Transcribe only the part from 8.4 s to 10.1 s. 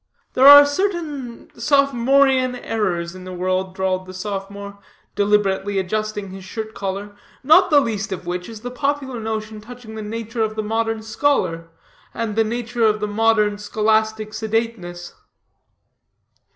is the popular notion touching the